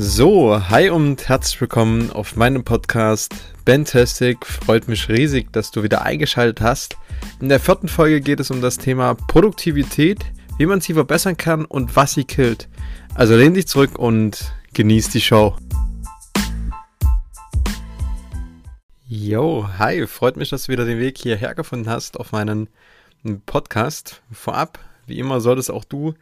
[0.00, 3.34] So, hi und herzlich willkommen auf meinem Podcast
[3.66, 4.46] Fantastic.
[4.46, 6.96] Freut mich riesig, dass du wieder eingeschaltet hast.
[7.40, 10.24] In der vierten Folge geht es um das Thema Produktivität,
[10.56, 12.68] wie man sie verbessern kann und was sie killt.
[13.16, 15.56] Also lehn dich zurück und genieß die Show.
[19.08, 22.68] Yo, hi, freut mich, dass du wieder den Weg hierher gefunden hast auf meinen
[23.46, 24.22] Podcast.
[24.30, 26.14] Vorab, wie immer, solltest auch du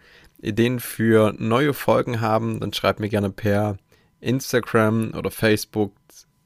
[0.47, 3.77] Ideen für neue Folgen haben, dann schreib mir gerne per
[4.21, 5.93] Instagram oder Facebook.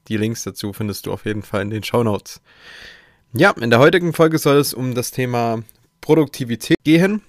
[0.07, 2.41] Die Links dazu findest du auf jeden Fall in den Show Notes.
[3.33, 5.63] Ja, in der heutigen Folge soll es um das Thema
[6.01, 7.21] Produktivität gehen.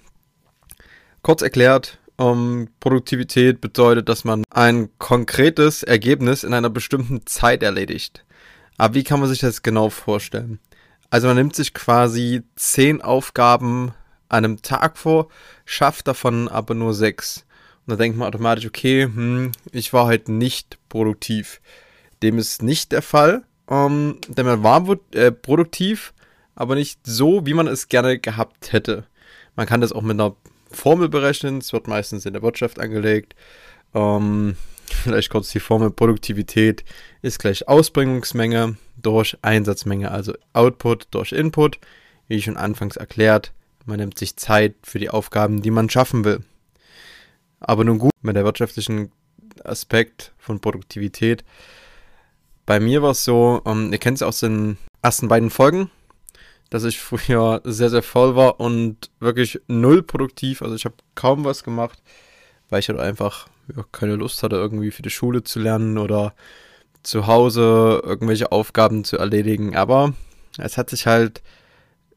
[1.21, 8.25] Kurz erklärt, um, Produktivität bedeutet, dass man ein konkretes Ergebnis in einer bestimmten Zeit erledigt.
[8.77, 10.59] Aber wie kann man sich das genau vorstellen?
[11.09, 13.93] Also man nimmt sich quasi zehn Aufgaben
[14.33, 15.29] einem Tag vor,
[15.65, 17.45] schafft davon aber nur sechs.
[17.85, 21.61] Und dann denkt man automatisch, okay, hm, ich war halt nicht produktiv.
[22.21, 26.13] Dem ist nicht der Fall, ähm, denn man war äh, produktiv,
[26.55, 29.05] aber nicht so, wie man es gerne gehabt hätte.
[29.55, 30.35] Man kann das auch mit einer
[30.71, 33.35] Formel berechnen, es wird meistens in der Wirtschaft angelegt.
[33.93, 36.83] Ähm, vielleicht kurz die Formel Produktivität
[37.21, 41.79] ist gleich Ausbringungsmenge durch Einsatzmenge, also Output durch Input,
[42.27, 43.51] wie schon anfangs erklärt.
[43.85, 46.43] Man nimmt sich Zeit für die Aufgaben, die man schaffen will.
[47.59, 49.11] Aber nun gut, mit der wirtschaftlichen
[49.63, 51.43] Aspekt von Produktivität.
[52.65, 55.89] Bei mir war es so, ähm, ihr kennt es aus den ersten beiden Folgen,
[56.69, 60.61] dass ich früher sehr, sehr voll war und wirklich null produktiv.
[60.61, 62.01] Also ich habe kaum was gemacht,
[62.69, 66.33] weil ich halt einfach ja, keine Lust hatte, irgendwie für die Schule zu lernen oder
[67.03, 69.75] zu Hause irgendwelche Aufgaben zu erledigen.
[69.75, 70.13] Aber
[70.57, 71.41] es hat sich halt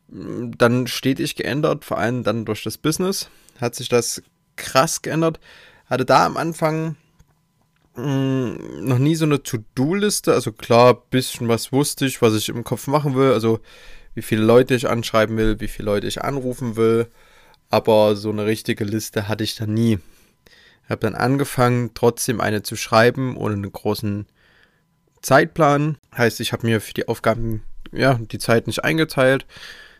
[0.09, 3.29] dann stetig geändert, vor allem dann durch das Business
[3.61, 4.23] hat sich das
[4.57, 5.41] krass geändert.
[5.87, 6.97] Hatte da am Anfang
[7.97, 12.49] mh, mm, noch nie so eine To-Do-Liste, also klar, bisschen was wusste ich, was ich
[12.49, 13.61] im Kopf machen will, also
[14.15, 17.09] wie viele Leute ich anschreiben will, wie viele Leute ich anrufen will,
[17.69, 19.99] aber so eine richtige Liste hatte ich da nie.
[20.85, 24.27] Ich habe dann angefangen, trotzdem eine zu schreiben, ohne einen großen
[25.21, 25.99] Zeitplan.
[26.17, 29.47] Heißt, ich habe mir für die Aufgaben ja die Zeit nicht eingeteilt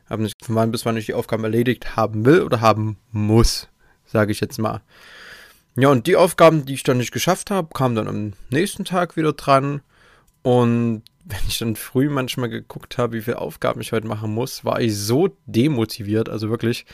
[0.09, 3.69] habe nicht von wann bis wann ich die Aufgaben erledigt haben will oder haben muss,
[4.05, 4.83] sage ich jetzt mal.
[5.79, 9.17] Ja, und die Aufgaben, die ich dann nicht geschafft habe, kamen dann am nächsten Tag
[9.17, 9.83] wieder dran.
[10.43, 14.65] Und wenn ich dann früh manchmal geguckt habe, wie viele Aufgaben ich heute machen muss,
[14.65, 16.29] war ich so demotiviert.
[16.29, 16.87] Also wirklich,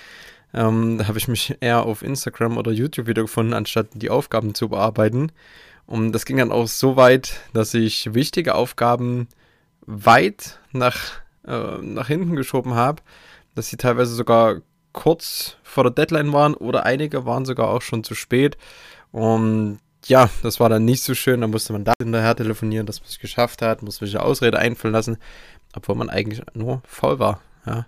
[0.54, 4.54] ähm, da habe ich mich eher auf Instagram oder YouTube wieder gefunden, anstatt die Aufgaben
[4.54, 5.30] zu bearbeiten.
[5.86, 9.28] Und das ging dann auch so weit, dass ich wichtige Aufgaben
[9.86, 13.02] weit nach äh, nach hinten geschoben habe,
[13.54, 14.60] dass sie teilweise sogar
[14.92, 18.56] kurz vor der Deadline waren oder einige waren sogar auch schon zu spät.
[19.10, 21.40] Und ja, das war dann nicht so schön.
[21.40, 24.58] Da musste man da hinterher telefonieren, dass man es geschafft hat, musste sich eine Ausrede
[24.58, 25.18] einfallen lassen,
[25.74, 27.40] obwohl man eigentlich nur faul war.
[27.66, 27.86] Ja.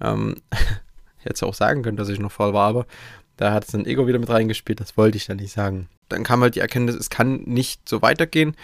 [0.00, 0.36] Ähm,
[1.18, 2.86] hätte auch sagen können, dass ich noch faul war, aber
[3.36, 5.88] da hat es ein Ego wieder mit reingespielt, das wollte ich dann nicht sagen.
[6.08, 8.56] Dann kam halt die Erkenntnis, es kann nicht so weitergehen.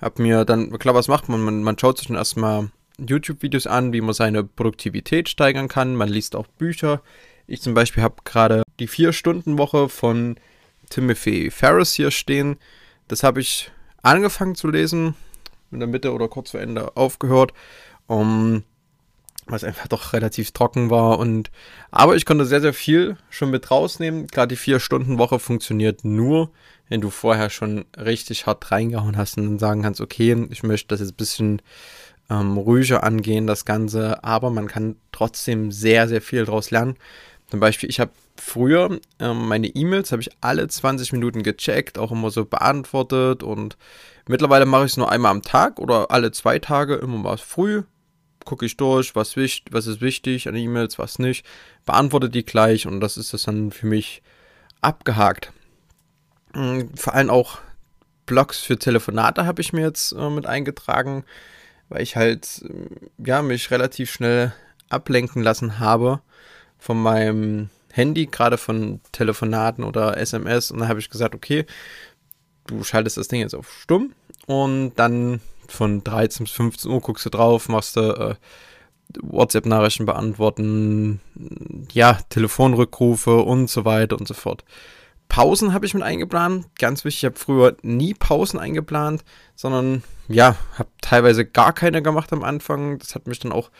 [0.00, 1.40] Hab mir dann, klar, was macht man?
[1.40, 5.96] Man, man schaut sich dann erstmal YouTube-Videos an, wie man seine Produktivität steigern kann.
[5.96, 7.02] Man liest auch Bücher.
[7.46, 10.36] Ich zum Beispiel habe gerade die Vier-Stunden-Woche von
[10.90, 12.56] Timothy Ferris hier stehen.
[13.08, 13.70] Das habe ich
[14.02, 15.14] angefangen zu lesen,
[15.70, 17.52] in der Mitte oder kurz vor Ende aufgehört,
[18.06, 18.62] um,
[19.46, 21.18] was einfach doch relativ trocken war.
[21.18, 21.50] Und
[21.90, 24.26] aber ich konnte sehr, sehr viel schon mit rausnehmen.
[24.26, 26.50] Gerade die Vier-Stunden-Woche funktioniert nur,
[26.88, 30.88] wenn du vorher schon richtig hart reingehauen hast und dann sagen kannst, okay, ich möchte
[30.88, 31.62] das jetzt ein bisschen
[32.32, 36.96] ähm, ruhiger angehen, das Ganze, aber man kann trotzdem sehr, sehr viel daraus lernen.
[37.50, 42.10] Zum Beispiel, ich habe früher ähm, meine E-Mails, habe ich alle 20 Minuten gecheckt, auch
[42.10, 43.42] immer so beantwortet.
[43.42, 43.76] Und
[44.26, 47.82] mittlerweile mache ich es nur einmal am Tag oder alle zwei Tage, immer mal früh,
[48.46, 51.44] gucke ich durch, was, wichtig, was ist wichtig an E-Mails, was nicht,
[51.84, 54.22] beantworte die gleich und das ist das dann für mich
[54.80, 55.52] abgehakt.
[56.54, 57.58] Mm, vor allem auch
[58.24, 61.24] Blogs für Telefonate habe ich mir jetzt äh, mit eingetragen
[61.88, 62.64] weil ich halt
[63.18, 64.52] ja mich relativ schnell
[64.88, 66.20] ablenken lassen habe
[66.78, 70.70] von meinem Handy, gerade von Telefonaten oder SMS.
[70.70, 71.66] Und dann habe ich gesagt, okay,
[72.66, 74.14] du schaltest das Ding jetzt auf stumm
[74.46, 78.34] und dann von 13 bis 15 Uhr guckst du drauf, machst du äh,
[79.20, 81.20] WhatsApp-Nachrichten beantworten,
[81.92, 84.64] ja, Telefonrückrufe und so weiter und so fort.
[85.32, 86.66] Pausen habe ich mit eingeplant.
[86.78, 89.24] Ganz wichtig, ich habe früher nie Pausen eingeplant,
[89.54, 92.98] sondern ja, habe teilweise gar keine gemacht am Anfang.
[92.98, 93.70] Das hat mich dann auch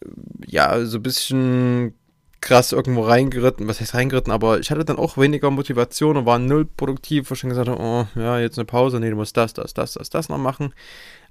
[0.00, 0.06] äh,
[0.46, 1.92] ja so ein bisschen
[2.40, 6.38] krass irgendwo reingeritten, was heißt reingeritten, aber ich hatte dann auch weniger Motivation und war
[6.38, 9.36] null produktiv, wo ich schon gesagt habe, oh, ja, jetzt eine Pause, nee, du musst
[9.36, 10.72] das, das, das, das, das noch machen.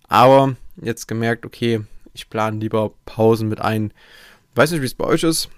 [0.07, 1.81] Aber jetzt gemerkt, okay,
[2.13, 3.91] ich plane lieber Pausen mit ein.
[4.53, 5.49] Weiß nicht, wie es bei euch ist.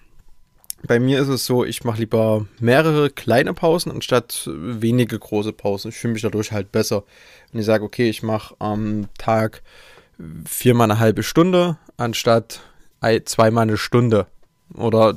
[0.85, 5.89] Bei mir ist es so, ich mache lieber mehrere kleine Pausen anstatt wenige große Pausen.
[5.89, 7.03] Ich fühle mich dadurch halt besser.
[7.51, 9.63] Wenn ich sage, okay, ich mache am Tag
[10.45, 12.61] viermal eine halbe Stunde anstatt
[13.25, 14.27] zweimal eine Stunde.
[14.75, 15.15] Oder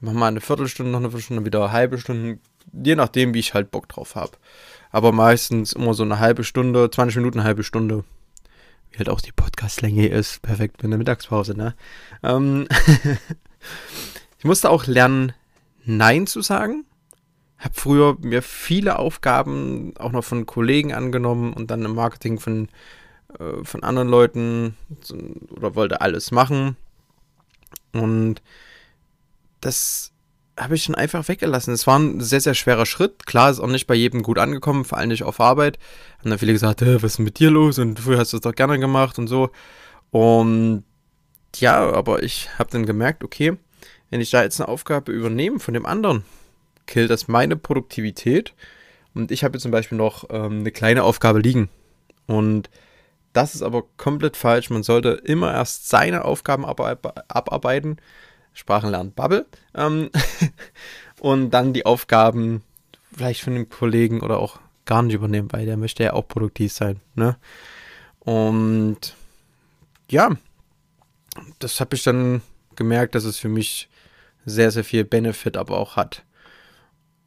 [0.00, 2.38] mach mal eine Viertelstunde, noch eine Viertelstunde, wieder eine halbe Stunde.
[2.72, 4.32] Je nachdem, wie ich halt Bock drauf habe.
[4.90, 8.04] Aber meistens immer so eine halbe Stunde, 20 Minuten, eine halbe Stunde.
[8.90, 10.42] Wie halt auch die Podcastlänge ist.
[10.42, 11.74] Perfekt für eine Mittagspause, ne?
[12.22, 12.68] Ähm
[14.38, 15.32] ich musste auch lernen,
[15.84, 16.84] Nein zu sagen.
[17.58, 22.68] Hab früher mir viele Aufgaben auch noch von Kollegen angenommen und dann im Marketing von,
[23.38, 24.76] äh, von anderen Leuten
[25.50, 26.76] oder wollte alles machen.
[27.92, 28.42] Und
[29.60, 30.12] das
[30.56, 31.72] habe ich schon einfach weggelassen.
[31.72, 33.26] Es war ein sehr, sehr schwerer Schritt.
[33.26, 35.78] Klar, ist auch nicht bei jedem gut angekommen, vor allem nicht auf Arbeit.
[36.18, 37.78] Haben dann viele gesagt, was ist mit dir los?
[37.78, 39.50] Und früher hast du es doch gerne gemacht und so.
[40.10, 40.84] Und
[41.56, 43.56] ja, aber ich habe dann gemerkt, okay,
[44.10, 46.24] wenn ich da jetzt eine Aufgabe übernehme von dem anderen,
[46.86, 48.54] killt das meine Produktivität.
[49.14, 51.68] Und ich habe jetzt zum Beispiel noch ähm, eine kleine Aufgabe liegen.
[52.26, 52.70] Und
[53.32, 54.70] das ist aber komplett falsch.
[54.70, 57.98] Man sollte immer erst seine Aufgaben abarbeiten.
[58.52, 59.46] Sprachenlernen Bubble.
[59.74, 60.10] Ähm
[61.20, 62.62] und dann die Aufgaben
[63.12, 66.72] vielleicht von dem Kollegen oder auch gar nicht übernehmen, weil der möchte ja auch produktiv
[66.72, 67.00] sein.
[67.14, 67.36] Ne?
[68.20, 69.14] Und
[70.10, 70.36] ja,
[71.58, 72.42] das habe ich dann
[72.76, 73.88] gemerkt, dass es für mich
[74.48, 76.24] sehr, sehr viel Benefit aber auch hat.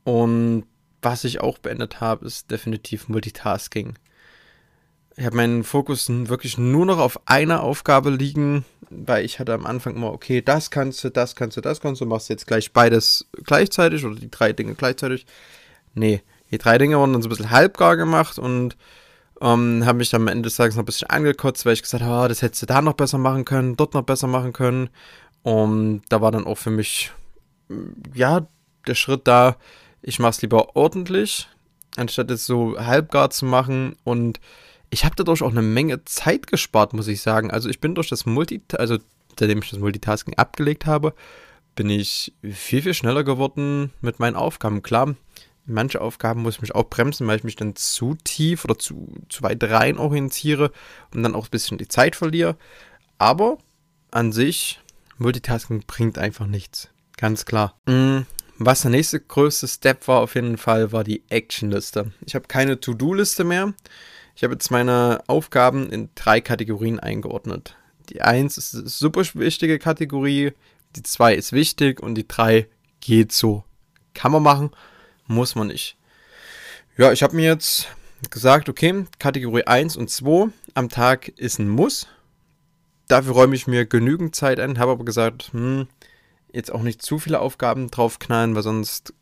[0.04, 0.66] Und
[1.02, 3.96] was ich auch beendet habe, ist definitiv Multitasking.
[5.18, 9.66] Ich habe meinen Fokus wirklich nur noch auf einer Aufgabe liegen, weil ich hatte am
[9.66, 12.72] Anfang immer, okay, das kannst du, das kannst du, das kannst du, machst jetzt gleich
[12.72, 15.26] beides gleichzeitig oder die drei Dinge gleichzeitig.
[15.94, 18.78] Nee, die drei Dinge wurden dann so ein bisschen halbgar gemacht und
[19.42, 22.04] ähm, habe mich dann am Ende des Tages noch ein bisschen angekotzt, weil ich gesagt
[22.04, 24.90] habe, oh, das hättest du da noch besser machen können, dort noch besser machen können.
[25.44, 27.12] Und da war dann auch für mich,
[28.14, 28.48] ja,
[28.88, 29.58] der Schritt da,
[30.02, 31.48] ich mache es lieber ordentlich,
[31.98, 34.40] anstatt es so halbgar zu machen und
[34.90, 37.50] ich habe dadurch auch eine Menge Zeit gespart, muss ich sagen.
[37.50, 38.98] Also ich bin durch das Multitasking, also
[39.40, 41.14] seitdem ich das Multitasking abgelegt habe,
[41.76, 44.82] bin ich viel, viel schneller geworden mit meinen Aufgaben.
[44.82, 45.16] Klar,
[45.66, 49.14] manche Aufgaben muss ich mich auch bremsen, weil ich mich dann zu tief oder zu,
[49.30, 50.72] zu weit rein orientiere
[51.14, 52.58] und dann auch ein bisschen die Zeit verliere.
[53.18, 53.58] Aber
[54.12, 54.82] an sich,
[55.22, 56.90] Multitasking bringt einfach nichts.
[57.16, 57.80] Ganz klar.
[57.86, 58.22] Mm,
[58.58, 62.12] was der nächste größte Step war auf jeden Fall, war die Actionliste.
[62.26, 63.74] Ich habe keine To-Do-Liste mehr.
[64.36, 67.76] Ich habe jetzt meine Aufgaben in drei Kategorien eingeordnet.
[68.10, 70.54] Die 1 ist eine super wichtige Kategorie,
[70.96, 72.68] die 2 ist wichtig und die 3
[73.00, 73.64] geht so.
[74.14, 74.72] Kann man machen,
[75.28, 75.98] muss man nicht.
[76.98, 77.88] Ja, ich habe mir jetzt
[78.32, 82.08] gesagt, okay, Kategorie 1 und 2 am Tag ist ein Muss.
[83.08, 85.88] Dafür räume ich mir genügend Zeit ein, habe aber gesagt, hm,
[86.54, 89.14] jetzt auch nicht zu viele Aufgaben draufknallen, weil sonst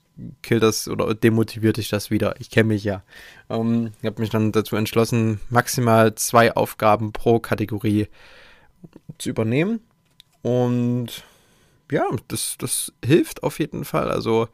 [0.41, 2.35] killt das oder demotiviert dich das wieder.
[2.39, 3.03] Ich kenne mich ja.
[3.49, 8.07] Ähm, ich habe mich dann dazu entschlossen, maximal zwei Aufgaben pro Kategorie
[9.17, 9.81] zu übernehmen.
[10.41, 11.23] Und
[11.91, 14.11] ja, das, das hilft auf jeden Fall.
[14.11, 14.47] Also,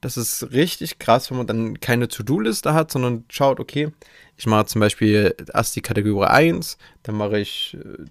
[0.00, 3.90] das ist richtig krass, wenn man dann keine To-Do-Liste hat, sondern schaut, okay,
[4.36, 8.04] ich mache zum Beispiel erst die Kategorie 1, dann mache ich äh,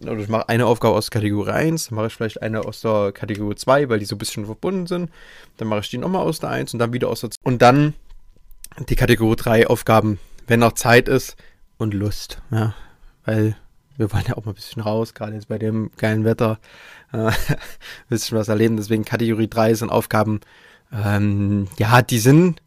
[0.00, 3.54] ich mache eine Aufgabe aus Kategorie 1, dann mache ich vielleicht eine aus der Kategorie
[3.54, 5.10] 2, weil die so ein bisschen verbunden sind.
[5.56, 7.36] Dann mache ich die nochmal aus der 1 und dann wieder aus der 2.
[7.42, 7.94] Und dann
[8.88, 11.36] die Kategorie 3 Aufgaben, wenn noch Zeit ist
[11.78, 12.42] und Lust.
[12.50, 12.74] Ja,
[13.24, 13.56] weil
[13.96, 16.58] wir wollen ja auch mal ein bisschen raus, gerade jetzt bei dem geilen Wetter.
[17.12, 17.16] Äh,
[17.48, 17.58] ein
[18.08, 18.76] bisschen was erleben.
[18.76, 20.40] Deswegen Kategorie 3 sind Aufgaben,
[20.92, 22.60] ähm, ja, die sind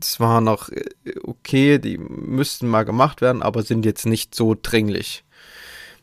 [0.00, 0.84] zwar noch äh,
[1.22, 5.24] okay, die müssten mal gemacht werden, aber sind jetzt nicht so dringlich.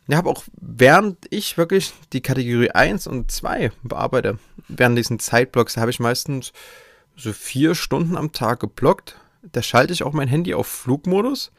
[0.08, 5.78] Ich habe auch, während ich wirklich die Kategorie 1 und 2 bearbeite, während diesen Zeitblocks,
[5.78, 6.54] habe ich meistens
[7.16, 9.20] so vier Stunden am Tag geblockt.
[9.52, 11.52] Da schalte ich auch mein Handy auf Flugmodus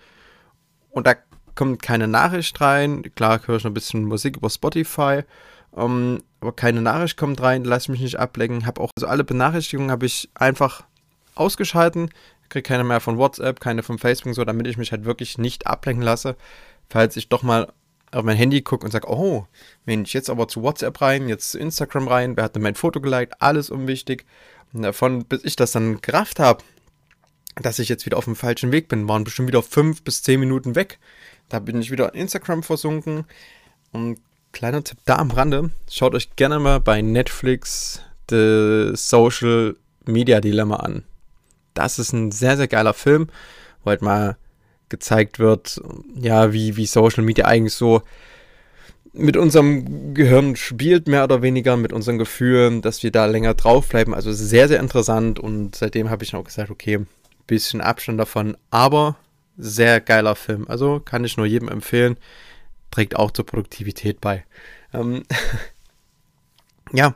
[0.90, 1.14] und da
[1.54, 3.02] kommt keine Nachricht rein.
[3.14, 5.22] Klar höre ich noch ein bisschen Musik über Spotify,
[5.76, 8.66] ähm, aber keine Nachricht kommt rein, lasse mich nicht ablenken.
[8.66, 10.84] Habe auch also alle Benachrichtigungen habe ich einfach
[11.34, 12.10] ausgeschalten.
[12.48, 15.66] Kriege keine mehr von WhatsApp, keine von Facebook so, damit ich mich halt wirklich nicht
[15.66, 16.36] ablenken lasse,
[16.88, 17.72] falls ich doch mal
[18.12, 19.46] auf mein Handy gucke und sage, oh,
[19.84, 23.00] Mensch, jetzt aber zu WhatsApp rein, jetzt zu Instagram rein, wer hat denn mein Foto
[23.00, 24.24] geliked, alles unwichtig.
[24.72, 26.62] Und davon, bis ich das dann gerafft habe,
[27.56, 30.40] dass ich jetzt wieder auf dem falschen Weg bin, waren bestimmt wieder fünf bis zehn
[30.40, 30.98] Minuten weg.
[31.48, 33.24] Da bin ich wieder in Instagram versunken.
[33.92, 34.18] Und
[34.52, 35.70] kleiner Tipp da am Rande.
[35.90, 41.04] Schaut euch gerne mal bei Netflix The Social Media Dilemma an.
[41.74, 43.28] Das ist ein sehr, sehr geiler Film,
[43.82, 44.36] wo halt mal
[44.88, 45.80] gezeigt wird,
[46.14, 48.02] ja, wie, wie Social Media eigentlich so
[49.12, 54.14] mit unserem Gehirn spielt, mehr oder weniger, mit unseren Gefühlen, dass wir da länger draufbleiben.
[54.14, 57.00] Also sehr, sehr interessant und seitdem habe ich auch gesagt, okay,
[57.46, 59.16] bisschen Abstand davon, aber
[59.56, 60.66] sehr geiler Film.
[60.68, 62.18] Also kann ich nur jedem empfehlen.
[62.90, 64.44] Trägt auch zur Produktivität bei.
[64.92, 65.22] Ähm
[66.92, 67.14] ja,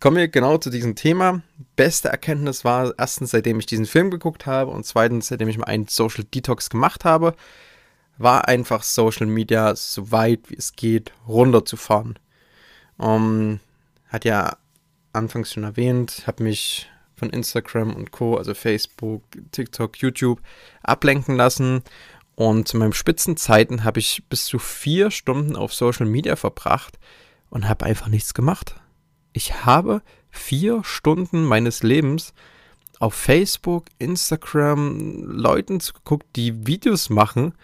[0.00, 1.42] kommen wir genau zu diesem Thema.
[1.76, 5.66] Beste Erkenntnis war erstens, seitdem ich diesen Film geguckt habe und zweitens, seitdem ich mal
[5.66, 7.34] einen Social Detox gemacht habe,
[8.16, 12.18] war einfach Social Media so weit wie es geht runterzufahren.
[12.96, 13.60] Um,
[14.08, 14.56] hat ja
[15.12, 20.40] anfangs schon erwähnt, habe mich von Instagram und Co., also Facebook, TikTok, YouTube,
[20.82, 21.82] ablenken lassen.
[22.34, 26.98] Und zu meinen Spitzenzeiten habe ich bis zu vier Stunden auf Social Media verbracht
[27.50, 28.76] und habe einfach nichts gemacht.
[29.38, 30.02] Ich habe
[30.32, 32.34] vier Stunden meines Lebens
[32.98, 37.54] auf Facebook, Instagram Leuten geguckt, die Videos machen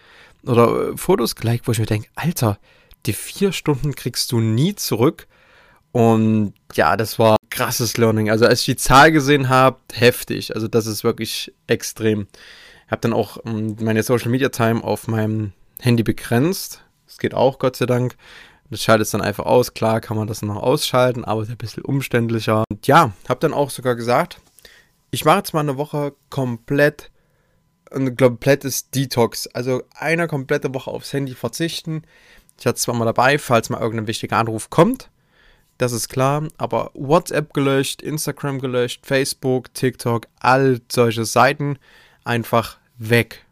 [0.45, 2.59] oder äh, Fotos gleich, wo ich mir denke, Alter,
[3.05, 5.27] die vier Stunden kriegst du nie zurück.
[5.91, 8.29] Und ja, das war krasses Learning.
[8.29, 10.55] Also als ich die Zahl gesehen habe, heftig.
[10.55, 12.27] Also das ist wirklich extrem.
[12.85, 15.51] Ich habe dann auch ähm, meine Social Media Time auf meinem
[15.81, 16.85] Handy begrenzt.
[17.05, 18.15] Das geht auch, Gott sei Dank.
[18.69, 19.73] Das schaltet es dann einfach aus.
[19.73, 22.63] Klar kann man das noch ausschalten, aber ist ein bisschen umständlicher.
[22.69, 24.39] Und ja, habe dann auch sogar gesagt,
[25.11, 27.11] ich mache jetzt mal eine Woche komplett
[27.91, 29.47] ein komplettes Detox.
[29.47, 32.03] Also eine komplette Woche aufs Handy verzichten.
[32.59, 35.09] Ich hatte zwar mal dabei, falls mal irgendein wichtiger Anruf kommt.
[35.77, 41.77] Das ist klar, aber WhatsApp gelöscht, Instagram gelöscht, Facebook, TikTok, all solche Seiten
[42.23, 43.45] einfach weg.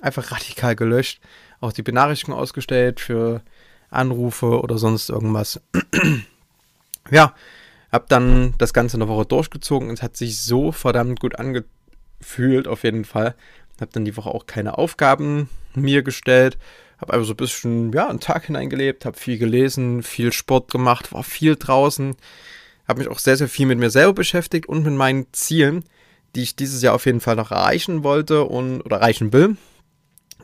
[0.00, 1.20] Einfach radikal gelöscht.
[1.60, 3.42] Auch die Benachrichtigung ausgestellt für
[3.94, 5.60] Anrufe oder sonst irgendwas.
[7.10, 7.34] ja,
[7.90, 12.82] hab dann das Ganze eine Woche durchgezogen es hat sich so verdammt gut angefühlt, auf
[12.82, 13.34] jeden Fall.
[13.80, 16.58] Habe dann die Woche auch keine Aufgaben mir gestellt.
[16.98, 21.12] Habe einfach so ein bisschen, ja, einen Tag hineingelebt, habe viel gelesen, viel Sport gemacht,
[21.12, 22.16] war viel draußen.
[22.86, 25.84] Habe mich auch sehr, sehr viel mit mir selber beschäftigt und mit meinen Zielen,
[26.34, 29.56] die ich dieses Jahr auf jeden Fall noch erreichen wollte und oder erreichen will.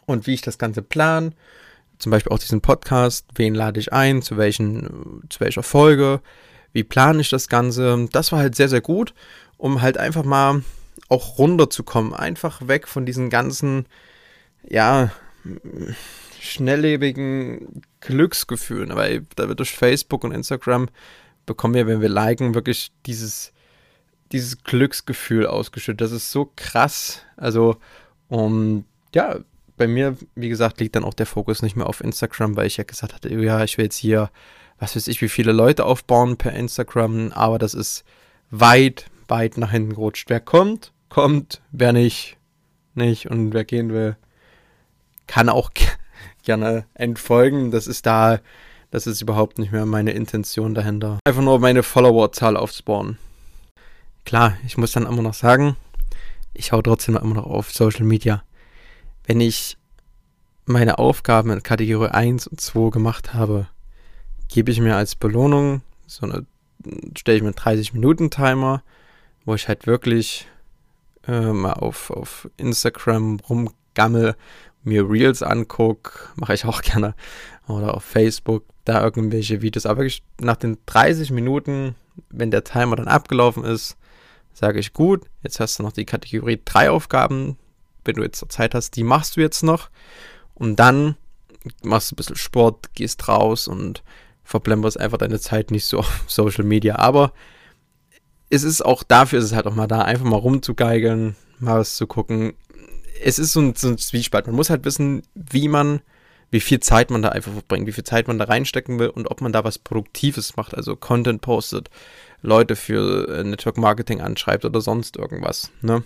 [0.06, 1.34] Und wie ich das Ganze plan.
[2.00, 3.26] Zum Beispiel auch diesen Podcast.
[3.34, 4.22] Wen lade ich ein?
[4.22, 6.20] Zu, welchen, zu welcher Folge?
[6.72, 8.08] Wie plane ich das Ganze?
[8.10, 9.14] Das war halt sehr, sehr gut,
[9.58, 10.62] um halt einfach mal
[11.08, 12.14] auch runterzukommen.
[12.14, 13.86] Einfach weg von diesen ganzen,
[14.66, 15.10] ja,
[16.40, 18.96] schnelllebigen Glücksgefühlen.
[18.96, 20.88] Weil da wird durch Facebook und Instagram
[21.44, 23.52] bekommen wir, wenn wir liken, wirklich dieses,
[24.32, 26.00] dieses Glücksgefühl ausgeschüttet.
[26.00, 27.22] Das ist so krass.
[27.36, 27.76] Also,
[28.28, 29.40] und ja,
[29.80, 32.76] bei mir, wie gesagt, liegt dann auch der Fokus nicht mehr auf Instagram, weil ich
[32.76, 34.30] ja gesagt hatte, ja, ich will jetzt hier,
[34.78, 38.04] was weiß ich, wie viele Leute aufbauen per Instagram, aber das ist
[38.50, 40.28] weit, weit nach hinten gerutscht.
[40.28, 42.36] Wer kommt, kommt, wer nicht,
[42.94, 43.30] nicht.
[43.30, 44.18] Und wer gehen will,
[45.26, 45.70] kann auch
[46.44, 47.70] gerne entfolgen.
[47.70, 48.40] Das ist da,
[48.90, 51.20] das ist überhaupt nicht mehr meine Intention dahinter.
[51.24, 53.16] Einfach nur meine Follower-Zahl aufzubauen.
[54.26, 55.74] Klar, ich muss dann immer noch sagen,
[56.52, 58.42] ich hau trotzdem immer noch auf Social Media.
[59.30, 59.78] Wenn ich
[60.64, 63.68] meine Aufgaben in Kategorie 1 und 2 gemacht habe,
[64.48, 66.46] gebe ich mir als Belohnung so eine,
[67.16, 68.82] stelle ich mir einen 30-Minuten-Timer,
[69.44, 70.48] wo ich halt wirklich
[71.28, 74.34] äh, mal auf, auf Instagram rumgammel,
[74.82, 77.14] mir Reels anguck, mache ich auch gerne,
[77.68, 79.86] oder auf Facebook da irgendwelche Videos.
[79.86, 81.94] Aber wirklich nach den 30 Minuten,
[82.30, 83.96] wenn der Timer dann abgelaufen ist,
[84.52, 87.56] sage ich, gut, jetzt hast du noch die Kategorie 3 Aufgaben,
[88.04, 89.90] wenn du jetzt Zeit hast, die machst du jetzt noch.
[90.54, 91.16] Und dann
[91.82, 94.02] machst du ein bisschen Sport, gehst raus und
[94.44, 96.96] verblemmerst einfach deine Zeit nicht so auf Social Media.
[96.96, 97.32] Aber
[98.50, 101.96] es ist auch dafür, ist es halt auch mal da, einfach mal rumzugeigeln, mal was
[101.96, 102.54] zu gucken.
[103.22, 104.46] Es ist so ein, so ein Zwiespalt.
[104.46, 106.00] Man muss halt wissen, wie man,
[106.50, 109.30] wie viel Zeit man da einfach verbringt, wie viel Zeit man da reinstecken will und
[109.30, 111.90] ob man da was Produktives macht, also Content postet,
[112.42, 115.70] Leute für äh, Network Marketing anschreibt oder sonst irgendwas.
[115.82, 116.02] Ne?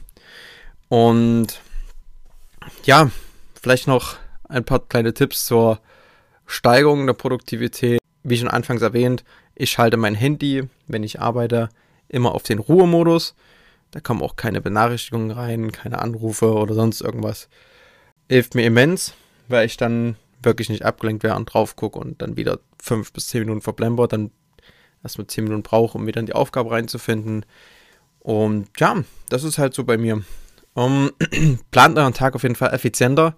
[0.89, 1.61] Und
[2.85, 3.11] ja,
[3.61, 4.17] vielleicht noch
[4.49, 5.81] ein paar kleine Tipps zur
[6.47, 8.01] Steigerung der Produktivität.
[8.23, 11.69] Wie schon anfangs erwähnt, ich schalte mein Handy, wenn ich arbeite,
[12.09, 13.35] immer auf den Ruhemodus.
[13.91, 17.49] Da kommen auch keine Benachrichtigungen rein, keine Anrufe oder sonst irgendwas.
[18.29, 19.15] Hilft mir immens,
[19.49, 23.29] weil ich dann wirklich nicht abgelenkt wäre und drauf gucke und dann wieder fünf bis
[23.29, 24.31] zehn Minuten verblemmbert, dann
[25.03, 27.47] erstmal zehn Minuten brauche, um wieder in die Aufgabe reinzufinden.
[28.21, 30.23] Und ja, das ist halt so bei mir.
[30.75, 31.11] Um,
[31.71, 33.37] plant euren Tag auf jeden Fall effizienter.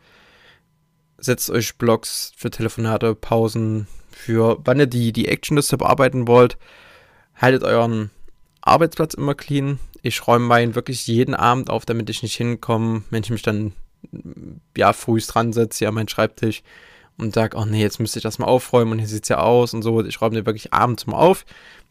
[1.19, 6.57] Setzt euch Blocks für Telefonate, Pausen, für wann ihr die, die Actionliste bearbeiten wollt,
[7.35, 8.11] haltet euren
[8.62, 9.78] Arbeitsplatz immer clean.
[10.02, 13.73] Ich räume meinen wirklich jeden Abend auf, damit ich nicht hinkomme, wenn ich mich dann
[14.76, 16.62] ja frühst dran setze, ja, meinen Schreibtisch
[17.19, 19.38] und sage, oh nee, jetzt müsste ich das mal aufräumen und hier sieht es ja
[19.38, 20.05] aus und so.
[20.05, 21.45] Ich räume den wirklich abends mal auf,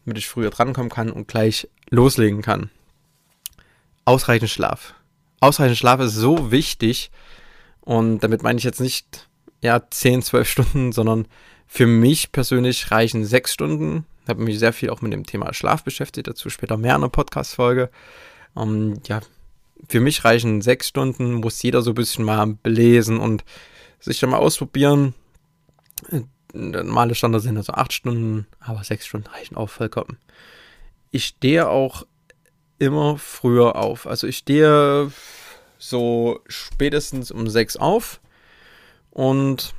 [0.04, 2.70] damit ich früher drankommen kann und gleich loslegen kann.
[4.04, 4.95] Ausreichend Schlaf.
[5.40, 7.10] Ausreichend Schlaf ist so wichtig
[7.80, 9.28] und damit meine ich jetzt nicht
[9.62, 11.26] ja 10, 12 Stunden, sondern
[11.66, 14.06] für mich persönlich reichen 6 Stunden.
[14.22, 17.02] Ich habe mich sehr viel auch mit dem Thema Schlaf beschäftigt, dazu später mehr in
[17.02, 17.90] einer Podcast-Folge.
[18.54, 19.20] Um, ähm, ja,
[19.88, 23.44] für mich reichen 6 Stunden, muss jeder so ein bisschen mal belesen und
[24.00, 25.14] sich dann mal ausprobieren.
[26.52, 30.18] Normale Standard sind also 8 Stunden, aber 6 Stunden reichen auch vollkommen.
[31.10, 32.04] Ich stehe auch
[32.78, 34.06] immer früher auf.
[34.06, 35.10] Also ich stehe
[35.78, 38.20] so spätestens um 6 auf
[39.10, 39.74] und,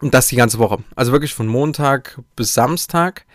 [0.00, 0.78] und das die ganze Woche.
[0.96, 3.26] Also wirklich von Montag bis Samstag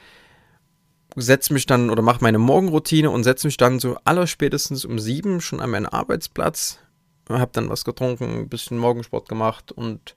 [1.15, 5.41] setze mich dann oder mache meine Morgenroutine und setze mich dann so allerspätestens um 7
[5.41, 6.79] schon an meinen Arbeitsplatz
[7.37, 10.15] habe dann was getrunken, ein bisschen Morgensport gemacht und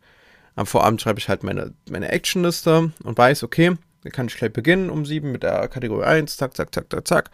[0.55, 4.53] am Vorabend schreibe ich halt meine, meine Actionliste und weiß, okay, dann kann ich gleich
[4.53, 7.31] beginnen um 7 mit der Kategorie 1, zack, zack, zack, zack, zack.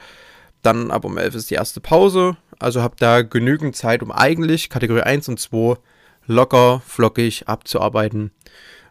[0.62, 4.70] Dann ab um 11 ist die erste Pause, also habe da genügend Zeit, um eigentlich
[4.70, 5.76] Kategorie 1 und 2
[6.26, 8.32] locker, flockig abzuarbeiten.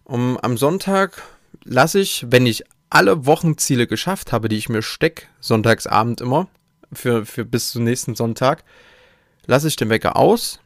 [0.04, 1.22] Um, am Sonntag
[1.64, 6.48] lasse ich, wenn ich alle Wochenziele geschafft habe, die ich mir stecke, sonntagsabend immer,
[6.94, 8.64] für, für bis zum nächsten Sonntag,
[9.46, 10.62] lasse ich den Wecker aus,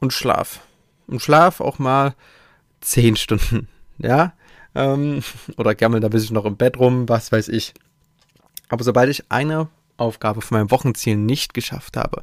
[0.00, 0.60] und Schlaf.
[1.06, 2.14] Und Schlaf auch mal
[2.80, 4.32] 10 Stunden, ja.
[4.74, 5.22] Ähm,
[5.56, 7.72] oder gammel da ein bisschen noch im Bett rum, was weiß ich.
[8.68, 12.22] Aber sobald ich eine Aufgabe von meinem Wochenziel nicht geschafft habe,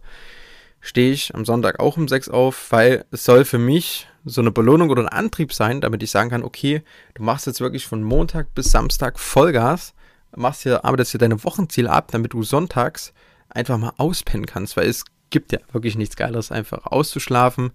[0.81, 4.51] stehe ich am Sonntag auch um 6 auf, weil es soll für mich so eine
[4.51, 8.03] Belohnung oder ein Antrieb sein, damit ich sagen kann, okay, du machst jetzt wirklich von
[8.03, 9.93] Montag bis Samstag Vollgas,
[10.35, 13.13] machst hier, arbeitest hier deine Wochenziele ab, damit du sonntags
[13.49, 17.71] einfach mal auspennen kannst, weil es gibt ja wirklich nichts Geiles, einfach auszuschlafen.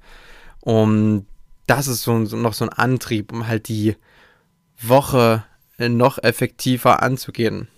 [0.60, 1.26] Und
[1.66, 3.96] das ist so, so noch so ein Antrieb, um halt die
[4.80, 5.44] Woche
[5.78, 7.68] noch effektiver anzugehen.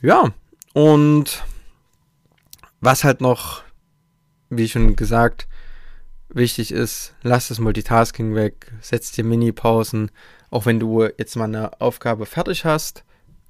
[0.00, 0.32] Ja,
[0.76, 1.42] und
[2.82, 3.62] was halt noch,
[4.50, 5.48] wie schon gesagt,
[6.28, 10.10] wichtig ist, lass das Multitasking weg, setz dir Mini-Pausen,
[10.50, 13.04] auch wenn du jetzt mal eine Aufgabe fertig hast,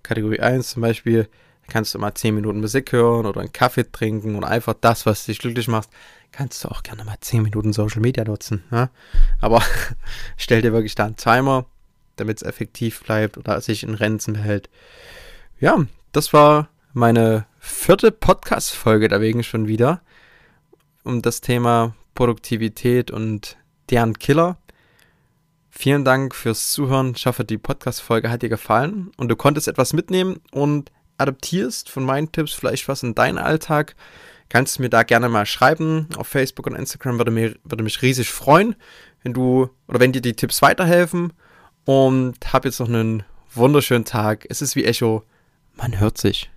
[0.05, 1.29] Kategorie 1 zum Beispiel,
[1.67, 5.27] kannst du mal 10 Minuten Musik hören oder einen Kaffee trinken und einfach das, was
[5.27, 5.89] dich glücklich macht,
[6.31, 8.63] kannst du auch gerne mal 10 Minuten Social Media nutzen.
[8.71, 8.91] Ja?
[9.41, 9.65] Aber
[10.37, 11.67] stell dir wirklich da einen Timer,
[12.15, 14.71] damit es effektiv bleibt oder sich in Grenzen behält.
[15.59, 20.01] Ja, das war meine vierte Podcast-Folge dagegen schon wieder
[21.05, 23.59] um das Thema Produktivität und
[23.91, 24.57] deren Killer.
[25.69, 27.13] Vielen Dank fürs Zuhören.
[27.15, 32.03] Ich hoffe, die Podcast-Folge hat dir gefallen und du konntest etwas mitnehmen und adaptierst von
[32.03, 33.95] meinen Tipps, vielleicht was in deinen Alltag,
[34.49, 36.09] kannst du mir da gerne mal schreiben.
[36.17, 38.75] Auf Facebook und Instagram würde, mir, würde mich riesig freuen,
[39.23, 41.35] wenn du oder wenn dir die Tipps weiterhelfen.
[41.85, 44.47] Und hab jetzt noch einen wunderschönen Tag.
[44.49, 45.25] Es ist wie Echo.
[45.75, 46.51] Man hört sich.